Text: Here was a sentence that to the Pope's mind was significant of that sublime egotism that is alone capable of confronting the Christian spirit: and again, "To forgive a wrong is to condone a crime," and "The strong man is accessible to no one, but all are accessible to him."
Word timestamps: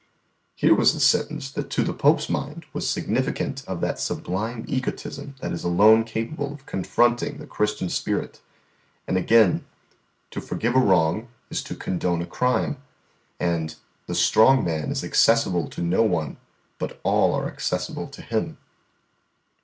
Here 0.55 0.73
was 0.73 0.95
a 0.95 0.99
sentence 0.99 1.51
that 1.51 1.69
to 1.69 1.83
the 1.83 1.93
Pope's 1.93 2.27
mind 2.27 2.65
was 2.73 2.89
significant 2.89 3.63
of 3.67 3.81
that 3.81 3.99
sublime 3.99 4.65
egotism 4.67 5.35
that 5.41 5.51
is 5.51 5.63
alone 5.63 6.05
capable 6.05 6.51
of 6.51 6.65
confronting 6.65 7.37
the 7.37 7.45
Christian 7.45 7.87
spirit: 7.87 8.41
and 9.05 9.15
again, 9.15 9.63
"To 10.31 10.41
forgive 10.41 10.75
a 10.75 10.79
wrong 10.79 11.27
is 11.51 11.61
to 11.65 11.75
condone 11.75 12.23
a 12.23 12.25
crime," 12.25 12.77
and 13.39 13.75
"The 14.07 14.15
strong 14.15 14.63
man 14.63 14.89
is 14.89 15.03
accessible 15.03 15.69
to 15.69 15.83
no 15.83 16.01
one, 16.01 16.37
but 16.79 16.99
all 17.03 17.35
are 17.35 17.45
accessible 17.47 18.07
to 18.07 18.23
him." 18.23 18.57